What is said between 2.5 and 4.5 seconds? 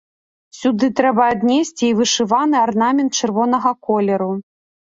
арнамент чырвонага колеру.